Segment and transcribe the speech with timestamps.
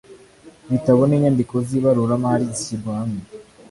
[0.71, 3.23] bitabo n inyandiko z ibaruramari zishyirwa hamwe